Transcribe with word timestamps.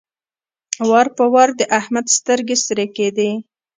وار 0.89 1.07
په 1.17 1.25
وار 1.33 1.49
د 1.59 1.61
احمد 1.79 2.05
سترګې 2.17 2.55
سرې 2.65 2.87
کېدې. 2.95 3.31